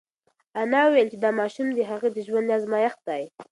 انا 0.61 0.79
وویل 0.85 1.07
چې 1.13 1.17
دا 1.23 1.31
ماشوم 1.39 1.67
د 1.73 1.79
هغې 1.89 2.09
د 2.13 2.17
ژوند 2.27 2.47
ازمېښت 2.57 2.99
دی. 3.09 3.23